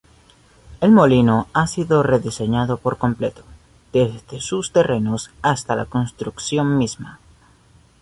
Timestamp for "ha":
1.53-1.67